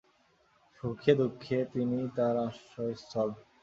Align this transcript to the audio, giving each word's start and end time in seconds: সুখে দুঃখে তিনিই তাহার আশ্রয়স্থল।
সুখে 0.75 1.11
দুঃখে 1.19 1.57
তিনিই 1.71 2.07
তাহার 2.15 2.37
আশ্রয়স্থল। 2.45 3.29